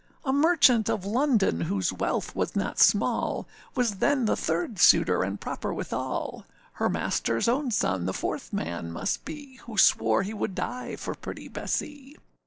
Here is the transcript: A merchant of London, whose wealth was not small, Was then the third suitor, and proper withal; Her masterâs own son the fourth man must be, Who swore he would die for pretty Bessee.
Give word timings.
A 0.25 0.33
merchant 0.33 0.89
of 0.89 1.05
London, 1.05 1.61
whose 1.61 1.93
wealth 1.93 2.35
was 2.35 2.55
not 2.55 2.79
small, 2.79 3.47
Was 3.75 3.97
then 3.97 4.25
the 4.25 4.35
third 4.35 4.79
suitor, 4.79 5.21
and 5.21 5.39
proper 5.39 5.71
withal; 5.71 6.43
Her 6.73 6.89
masterâs 6.89 7.47
own 7.47 7.69
son 7.69 8.07
the 8.07 8.11
fourth 8.11 8.51
man 8.51 8.91
must 8.91 9.25
be, 9.25 9.57
Who 9.67 9.77
swore 9.77 10.23
he 10.23 10.33
would 10.33 10.55
die 10.55 10.95
for 10.95 11.13
pretty 11.13 11.47
Bessee. 11.49 12.17